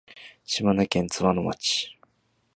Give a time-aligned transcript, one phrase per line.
[0.45, 1.95] 島根県津和野町